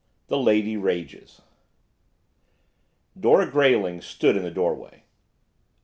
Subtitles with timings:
[0.29, 1.43] THE LADY RAGES
[3.15, 5.03] Dora Grayling stood in the doorway.